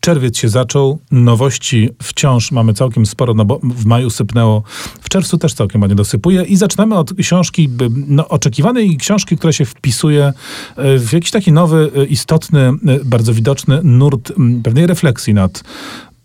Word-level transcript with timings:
Czerwiec 0.00 0.38
się 0.38 0.48
zaczął, 0.48 0.98
nowości 1.10 1.88
wciąż 2.02 2.52
mamy 2.52 2.74
całkiem 2.74 3.06
sporo, 3.06 3.34
no 3.34 3.44
bo 3.44 3.60
w 3.62 3.86
maju 3.86 4.10
sypnęło, 4.10 4.62
w 5.00 5.08
czerwcu 5.08 5.38
też 5.38 5.54
całkiem 5.54 5.80
ładnie 5.80 5.96
dosypuje 5.96 6.42
i 6.42 6.56
zaczynamy 6.56 6.98
od 6.98 7.14
książki, 7.14 7.68
no, 8.06 8.28
oczekiwanej 8.28 8.96
książki, 8.96 9.36
która 9.36 9.52
się 9.52 9.64
wpisuje 9.64 10.32
e, 10.76 10.98
w 10.98 11.12
jakiś 11.12 11.30
taki 11.30 11.52
nowy, 11.52 11.90
e, 11.96 12.04
istotny, 12.04 12.60
e, 12.60 12.74
bardzo 13.04 13.34
widoczny 13.34 13.80
nurt 13.82 14.32
pewnej 14.62 14.86
refleksji 14.86 15.34
nad 15.34 15.64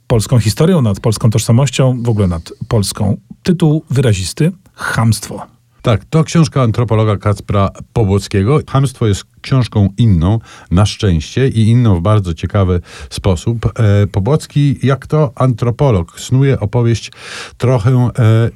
polską 0.07 0.39
historią, 0.39 0.81
nad 0.81 0.99
polską 0.99 1.29
tożsamością, 1.29 2.03
w 2.03 2.09
ogóle 2.09 2.27
nad 2.27 2.53
polską. 2.67 3.17
Tytuł 3.43 3.83
wyrazisty, 3.89 4.51
Chamstwo. 4.73 5.55
Tak, 5.81 6.05
to 6.09 6.23
książka 6.23 6.61
antropologa 6.61 7.17
Kacpra 7.17 7.69
Pobłockiego. 7.93 8.59
Hamstwo 8.67 9.07
jest 9.07 9.25
książką 9.45 9.89
inną, 9.97 10.39
na 10.71 10.85
szczęście, 10.85 11.47
i 11.47 11.69
inną 11.69 11.95
w 11.95 12.01
bardzo 12.01 12.33
ciekawy 12.33 12.81
sposób. 13.09 13.65
E, 13.65 14.07
Pobłocki, 14.07 14.79
jak 14.83 15.07
to 15.07 15.31
antropolog, 15.35 16.19
snuje 16.19 16.59
opowieść 16.59 17.11
trochę 17.57 17.91
e, 17.91 18.09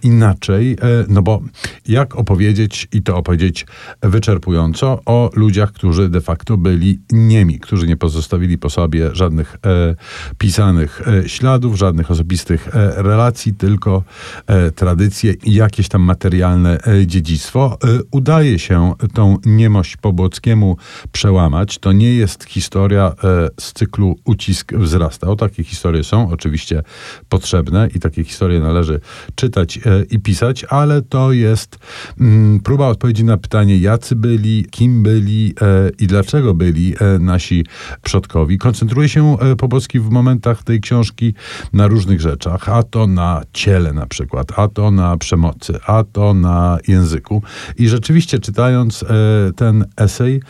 inaczej, 0.04 0.72
e, 0.72 0.78
no 1.08 1.22
bo 1.22 1.42
jak 1.88 2.16
opowiedzieć, 2.16 2.88
i 2.92 3.02
to 3.02 3.18
opowiedzieć 3.18 3.66
wyczerpująco, 4.02 5.00
o 5.06 5.30
ludziach, 5.34 5.72
którzy 5.72 6.10
de 6.10 6.22
facto 6.22 6.58
byli 6.58 7.00
niemi, 7.12 7.60
którzy 7.60 7.88
nie 7.88 7.98
pozostawili 7.98 8.58
po 8.58 8.70
sobie 8.70 9.10
żadnych 9.16 9.56
e, 9.56 9.96
pisanych 10.38 11.02
e, 11.08 11.30
śladów, 11.30 11.78
żadnych 11.78 12.12
osobistych 12.12 12.68
e, 12.76 13.04
relacji, 13.04 13.54
tylko 13.54 14.04
tradycje 14.76 15.34
i 15.34 15.54
jakieś 15.54 15.90
tam 15.90 16.02
materialne 16.02 16.78
dziedzictwo. 17.06 17.78
Udaje 18.12 18.60
się 18.60 18.94
tą 19.14 19.38
niemość 19.46 19.98
Pobłockiemu 19.98 20.78
przełamać. 21.12 21.78
To 21.78 21.92
nie 21.92 22.14
jest 22.14 22.44
historia 22.44 23.14
e, 23.24 23.50
z 23.60 23.74
cyklu 23.74 24.16
ucisk 24.26 24.74
wzrastał. 24.74 25.36
Takie 25.36 25.64
historie 25.64 26.04
są 26.04 26.30
oczywiście 26.32 26.84
potrzebne 27.30 27.90
i 27.96 28.00
takie 28.00 28.24
historie 28.24 28.60
należy 28.60 29.00
czytać 29.36 29.78
e, 29.78 29.82
i 30.10 30.20
pisać, 30.20 30.66
ale 30.70 31.02
to 31.02 31.32
jest 31.32 31.78
mm, 32.20 32.60
próba 32.60 32.88
odpowiedzi 32.88 33.24
na 33.24 33.38
pytanie, 33.38 33.78
jacy 33.78 34.16
byli, 34.16 34.66
kim 34.72 35.04
byli 35.04 35.54
e, 35.62 35.90
i 36.00 36.08
dlaczego 36.08 36.54
byli 36.54 36.96
nasi 37.20 37.66
przodkowi. 38.04 38.58
Koncentruje 38.58 39.10
się 39.10 39.38
Pobocki 39.58 40.00
w 40.00 40.10
momentach 40.10 40.64
tej 40.64 40.82
książki 40.82 41.34
na 41.74 41.88
różnych 41.88 42.22
rzeczach, 42.22 42.70
a 42.70 42.84
to 42.84 43.08
na 43.08 43.42
ciele 43.54 43.94
na 43.94 44.06
przykład, 44.06 44.60
a 44.60 44.68
to 44.68 44.92
na 44.92 45.18
przemocy, 45.18 45.80
a 45.86 46.04
to 46.04 46.34
na 46.34 46.78
języku. 46.88 47.44
I 47.78 47.88
rzeczywiście 47.88 48.40
czytając 48.40 49.06
ten 49.56 49.86
esej, 49.98 50.42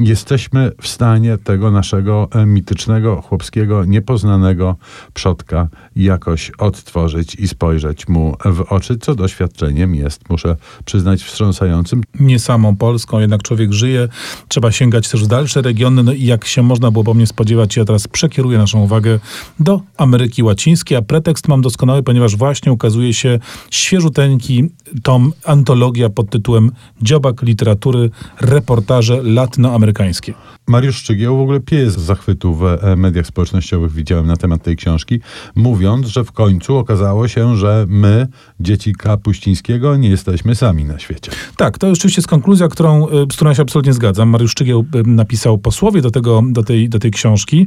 jesteśmy 0.00 0.72
w 0.80 0.88
stanie 0.88 1.38
tego 1.38 1.70
naszego 1.70 2.28
e, 2.34 2.46
mitycznego, 2.46 3.22
chłopskiego, 3.22 3.84
niepoznanego 3.84 4.76
przodka 5.14 5.68
jakoś 5.96 6.50
odtworzyć 6.50 7.34
i 7.34 7.48
spojrzeć 7.48 8.08
mu 8.08 8.36
w 8.44 8.60
oczy, 8.60 8.98
co 8.98 9.14
doświadczeniem 9.14 9.94
jest, 9.94 10.30
muszę 10.30 10.56
przyznać, 10.84 11.22
wstrząsającym. 11.22 12.02
Nie 12.20 12.38
samą 12.38 12.76
Polską, 12.76 13.20
jednak 13.20 13.42
człowiek 13.42 13.72
żyje. 13.72 14.08
Trzeba 14.48 14.72
sięgać 14.72 15.08
też 15.08 15.24
w 15.24 15.26
dalsze 15.26 15.62
regiony, 15.62 16.02
no 16.02 16.12
i 16.12 16.24
jak 16.24 16.44
się 16.44 16.62
można 16.62 16.90
było 16.90 17.04
po 17.04 17.14
mnie 17.14 17.26
spodziewać, 17.26 17.76
ja 17.76 17.84
teraz 17.84 18.08
przekieruję 18.08 18.58
naszą 18.58 18.82
uwagę 18.82 19.18
do 19.60 19.80
Ameryki 19.96 20.42
Łacińskiej, 20.42 20.98
a 20.98 21.02
pretekst 21.02 21.48
mam 21.48 21.62
doskonały, 21.62 22.02
ponieważ 22.02 22.36
właśnie 22.36 22.72
ukazuje 22.72 23.14
się 23.14 23.38
świeżuteńki 23.70 24.68
tom, 25.02 25.32
antologia 25.44 26.08
pod 26.08 26.30
tytułem 26.30 26.70
Dziobak 27.02 27.42
literatury, 27.42 28.10
reportaż 28.40 28.81
reportaże 28.82 29.22
latynoamerykańskie. 29.22 30.34
Mariusz 30.66 30.96
Szczygieł 30.96 31.36
w 31.36 31.40
ogóle 31.40 31.60
pieje 31.60 31.90
z 31.90 31.98
zachwytu 31.98 32.54
w 32.54 32.64
e, 32.64 32.96
mediach 32.96 33.26
społecznościowych, 33.26 33.92
widziałem 33.92 34.26
na 34.26 34.36
temat 34.36 34.62
tej 34.62 34.76
książki, 34.76 35.20
mówiąc, 35.54 36.06
że 36.06 36.24
w 36.24 36.32
końcu 36.32 36.76
okazało 36.76 37.28
się, 37.28 37.56
że 37.56 37.86
my, 37.88 38.26
dzieci 38.60 38.92
Kapuścińskiego, 38.92 39.96
nie 39.96 40.08
jesteśmy 40.08 40.54
sami 40.54 40.84
na 40.84 40.98
świecie. 40.98 41.32
Tak, 41.56 41.78
to 41.78 41.94
rzeczywiście 41.94 42.20
jest 42.20 42.28
konkluzja, 42.28 42.68
którą, 42.68 43.08
e, 43.08 43.10
z 43.32 43.36
którą 43.36 43.54
się 43.54 43.62
absolutnie 43.62 43.92
zgadzam. 43.92 44.28
Mariusz 44.28 44.50
Szczygieł 44.50 44.84
e, 44.94 45.02
napisał 45.10 45.58
posłowie 45.58 46.02
do, 46.02 46.10
tego, 46.10 46.42
do, 46.46 46.62
tej, 46.62 46.88
do 46.88 46.98
tej 46.98 47.10
książki, 47.10 47.66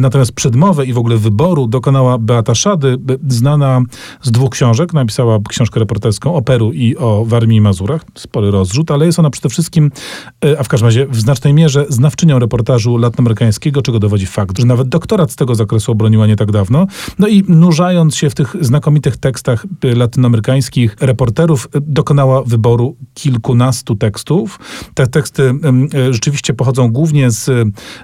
natomiast 0.00 0.32
przedmowę 0.32 0.86
i 0.86 0.92
w 0.92 0.98
ogóle 0.98 1.16
wyboru 1.16 1.66
dokonała 1.66 2.18
Beata 2.18 2.54
Szady, 2.54 2.96
znana 3.28 3.82
z 4.22 4.30
dwóch 4.30 4.50
książek. 4.50 4.92
Napisała 4.92 5.38
książkę 5.48 5.80
reporterską 5.80 6.34
o 6.34 6.42
Peru 6.42 6.72
i 6.72 6.96
o 6.96 7.24
Warmii 7.24 7.58
i 7.58 7.60
Mazurach. 7.60 8.04
Spory 8.14 8.50
rozrzut, 8.50 8.90
ale 8.90 9.06
jest 9.06 9.18
ona 9.18 9.30
przede 9.30 9.48
wszystkim, 9.48 9.90
a 10.58 10.62
w 10.62 10.68
każdym 10.68 10.86
razie 10.86 11.06
w 11.06 11.20
znacznej 11.20 11.54
mierze 11.54 11.86
znawczynią 11.88 12.38
reportażu 12.44 12.96
latynoamerykańskiego, 12.96 13.82
czego 13.82 13.98
dowodzi 13.98 14.26
fakt, 14.26 14.58
że 14.58 14.66
nawet 14.66 14.88
doktorat 14.88 15.32
z 15.32 15.36
tego 15.36 15.54
zakresu 15.54 15.92
obroniła 15.92 16.26
nie 16.26 16.36
tak 16.36 16.52
dawno. 16.52 16.86
No 17.18 17.28
i 17.28 17.44
nurzając 17.48 18.16
się 18.16 18.30
w 18.30 18.34
tych 18.34 18.56
znakomitych 18.60 19.16
tekstach 19.16 19.66
latynoamerykańskich 19.82 20.96
reporterów, 21.00 21.68
dokonała 21.80 22.42
wyboru 22.42 22.96
kilkunastu 23.14 23.96
tekstów. 23.96 24.58
Te 24.94 25.06
teksty 25.06 25.54
e, 25.94 26.12
rzeczywiście 26.12 26.54
pochodzą 26.54 26.92
głównie 26.92 27.30
z 27.30 27.50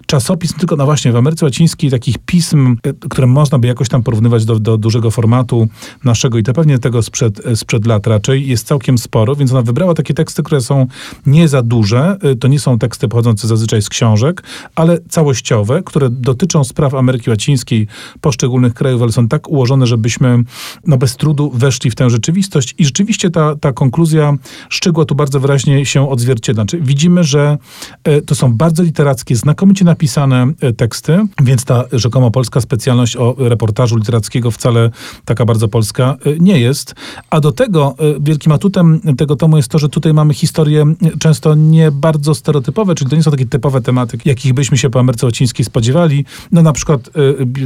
czasopism, 0.06 0.58
tylko 0.58 0.76
no 0.76 0.84
właśnie 0.84 1.12
w 1.12 1.16
Ameryce 1.16 1.46
Łacińskiej 1.46 1.90
takich 1.90 2.18
pism, 2.18 2.76
e, 2.86 2.92
które 2.92 3.26
można 3.26 3.58
by 3.58 3.66
jakoś 3.66 3.88
tam 3.88 4.02
porównywać 4.02 4.44
do, 4.44 4.58
do 4.58 4.78
dużego 4.78 5.10
formatu 5.10 5.68
naszego 6.04 6.38
i 6.38 6.42
to 6.42 6.52
pewnie 6.52 6.78
tego 6.78 7.02
sprzed, 7.02 7.46
e, 7.46 7.56
sprzed 7.56 7.86
lat 7.86 8.06
raczej, 8.06 8.48
jest 8.48 8.66
całkiem 8.66 8.98
sporo, 8.98 9.36
więc 9.36 9.52
ona 9.52 9.62
wybrała 9.62 9.94
takie 9.94 10.14
teksty, 10.14 10.42
które 10.42 10.60
są 10.60 10.86
nie 11.26 11.48
za 11.48 11.62
duże. 11.62 12.16
To 12.40 12.48
nie 12.48 12.60
są 12.60 12.78
teksty 12.78 13.08
pochodzące 13.08 13.48
zazwyczaj 13.48 13.82
z 13.82 13.88
książek, 13.88 14.19
książek, 14.20 14.42
ale 14.75 14.98
całościowe, 15.08 15.82
które 15.82 16.10
dotyczą 16.10 16.64
spraw 16.64 16.94
Ameryki 16.94 17.31
Łacińskiej, 17.31 17.86
poszczególnych 18.20 18.75
krajów, 18.75 19.03
ale 19.03 19.12
są 19.12 19.28
tak 19.28 19.48
ułożone, 19.48 19.86
żebyśmy 19.86 20.42
no, 20.86 20.97
bez 20.97 21.16
trudu 21.16 21.50
weszli 21.54 21.91
w 21.91 21.94
tę 21.94 22.10
rzeczywistość. 22.10 22.75
I 22.78 22.84
rzeczywiście 22.84 23.31
ta, 23.31 23.56
ta 23.56 23.72
konkluzja 23.72 24.34
szczegóła 24.69 25.04
tu 25.04 25.14
bardzo 25.14 25.41
wyraźnie 25.41 25.86
się 25.86 26.10
odzwierciedla. 26.10 26.62
Znaczy, 26.62 26.81
widzimy, 26.81 27.25
że 27.25 27.58
e, 28.04 28.22
to 28.22 28.34
są 28.34 28.54
bardzo 28.54 28.82
literackie, 28.82 29.36
znakomicie 29.36 29.84
napisane 29.84 30.52
e, 30.60 30.72
teksty, 30.72 31.26
więc 31.42 31.64
ta 31.64 31.84
rzekomo 31.92 32.31
polska 32.31 32.60
specjalność 32.60 33.16
o 33.16 33.34
reportażu 33.38 33.97
literackiego 33.97 34.50
wcale 34.50 34.91
taka 35.25 35.44
bardzo 35.44 35.69
polska 35.69 36.16
e, 36.26 36.38
nie 36.38 36.60
jest. 36.60 36.94
A 37.31 37.41
do 37.41 37.52
tego 37.52 37.94
wielkim 38.20 38.52
atutem 38.52 39.00
tego 39.19 39.37
tomu 39.37 39.56
jest 39.56 39.69
to, 39.69 39.78
że 39.78 39.88
tutaj 39.88 40.14
mamy 40.14 40.34
historie 40.34 40.84
często 41.19 41.54
nie 41.54 41.91
bardzo 41.91 42.34
stereotypowe, 42.34 42.94
czyli 42.94 43.10
to 43.10 43.16
nie 43.16 43.22
są 43.22 43.31
takie 43.31 43.47
typowe 43.47 43.81
tematy, 43.81 44.09
tematyk, 44.10 44.26
jakich 44.26 44.54
byśmy 44.54 44.78
się 44.78 44.91
po 44.91 45.00
Ameryce 45.00 45.26
Łacińskiej 45.26 45.65
spodziewali. 45.65 46.25
No 46.53 46.62
na 46.62 46.72
przykład 46.72 47.10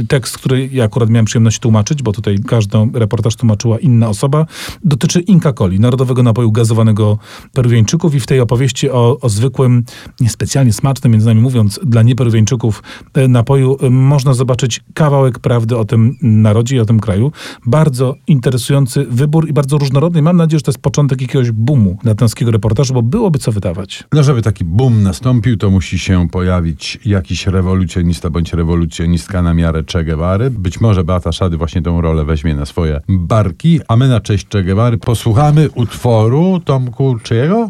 y, 0.01 0.05
tekst, 0.07 0.37
który 0.37 0.69
ja 0.71 0.83
akurat 0.83 1.09
miałem 1.09 1.25
przyjemność 1.25 1.59
tłumaczyć, 1.59 2.03
bo 2.03 2.11
tutaj 2.11 2.39
każdą 2.47 2.91
reportaż 2.93 3.35
tłumaczyła 3.35 3.79
inna 3.79 4.09
osoba, 4.09 4.45
dotyczy 4.83 5.19
Inka 5.19 5.53
Coli, 5.53 5.79
narodowego 5.79 6.23
napoju 6.23 6.51
gazowanego 6.51 7.17
Peruwieńczyków 7.53 8.15
i 8.15 8.19
w 8.19 8.27
tej 8.27 8.39
opowieści 8.39 8.89
o, 8.89 9.17
o 9.21 9.29
zwykłym, 9.29 9.83
niespecjalnie 10.19 10.73
smacznym, 10.73 11.11
między 11.11 11.27
nami 11.27 11.41
mówiąc, 11.41 11.79
dla 11.83 12.03
nieperuwieńczyków 12.03 12.83
y, 13.17 13.27
napoju 13.27 13.77
y, 13.83 13.89
można 13.89 14.33
zobaczyć 14.33 14.81
kawałek 14.93 15.39
prawdy 15.39 15.77
o 15.77 15.85
tym 15.85 16.15
narodzie 16.21 16.75
i 16.75 16.79
o 16.79 16.85
tym 16.85 16.99
kraju. 16.99 17.31
Bardzo 17.65 18.15
interesujący 18.27 19.05
wybór 19.09 19.49
i 19.49 19.53
bardzo 19.53 19.77
różnorodny. 19.77 20.21
Mam 20.21 20.37
nadzieję, 20.37 20.59
że 20.59 20.63
to 20.63 20.71
jest 20.71 20.81
początek 20.81 21.21
jakiegoś 21.21 21.51
boomu 21.51 21.97
latynoskiego 22.03 22.51
reportażu, 22.51 22.93
bo 22.93 23.01
byłoby 23.01 23.39
co 23.39 23.51
wydawać. 23.51 24.03
No, 24.13 24.23
żeby 24.23 24.41
taki 24.41 24.65
boom 24.65 25.03
nastąpił, 25.03 25.57
to 25.57 25.69
musi 25.69 25.99
się 25.99 26.27
pojawić 26.35 26.99
jakiś 27.05 27.47
rewolucjonista 27.47 28.29
bądź 28.29 28.53
rewolucjonistka 28.53 29.41
na 29.41 29.53
miarę 29.53 29.83
Che 29.93 30.03
Guevary. 30.03 30.51
Być 30.51 30.81
może 30.81 31.03
Beata 31.03 31.31
Szady 31.31 31.57
właśnie 31.57 31.81
tę 31.81 31.99
rolę 32.01 32.25
weźmie 32.25 32.55
na 32.55 32.65
swoje 32.65 33.01
barki, 33.07 33.79
a 33.87 33.95
my 33.95 34.07
na 34.07 34.19
cześć 34.19 34.47
Che 34.47 34.63
Guevary 34.63 34.97
posłuchamy 34.97 35.69
utworu 35.75 36.59
Tomku 36.65 37.19
czyjego? 37.23 37.69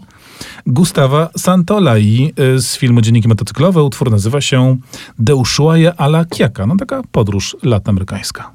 Gustawa 0.65 1.29
Santolai 1.37 2.33
y, 2.39 2.61
z 2.61 2.77
filmu 2.77 3.01
Dzienniki 3.01 3.27
Motocyklowe. 3.27 3.83
Utwór 3.83 4.11
nazywa 4.11 4.41
się 4.41 4.77
De 5.19 5.35
Ushuaia 5.35 5.93
a 5.97 6.05
la 6.05 6.25
Kiaka. 6.25 6.65
No 6.65 6.75
taka 6.75 7.01
podróż 7.11 7.57
latinoamerykańska. 7.63 8.51